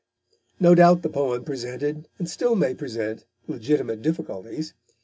No 0.59 0.73
doubt 0.73 1.03
the 1.03 1.09
poem 1.09 1.43
presented 1.43 2.07
and 2.17 2.27
still 2.27 2.55
may 2.55 2.73
present 2.73 3.23
legitimate 3.47 4.01
difficulties. 4.01 4.73